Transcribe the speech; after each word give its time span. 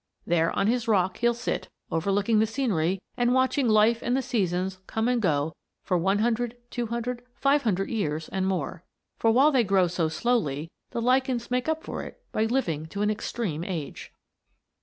There 0.25 0.51
on 0.57 0.65
his 0.65 0.87
rock 0.87 1.17
he'll 1.19 1.35
sit, 1.35 1.69
overlooking 1.91 2.39
the 2.39 2.47
scenery 2.47 2.99
and 3.15 3.35
watching 3.35 3.69
life 3.69 4.01
and 4.01 4.17
the 4.17 4.23
seasons 4.23 4.79
come 4.87 5.07
and 5.07 5.21
go 5.21 5.53
for 5.83 5.95
100, 5.95 6.57
200, 6.71 7.21
500 7.35 7.87
years, 7.87 8.27
and 8.29 8.47
more. 8.47 8.83
For 9.19 9.29
while 9.29 9.51
they 9.51 9.63
grow 9.63 9.85
so 9.85 10.09
slowly 10.09 10.71
the 10.89 11.03
lichens 11.03 11.51
make 11.51 11.69
up 11.69 11.83
for 11.83 12.01
it 12.01 12.19
by 12.31 12.45
living 12.45 12.87
to 12.87 13.03
an 13.03 13.11
extreme 13.11 13.63
age. 13.63 14.11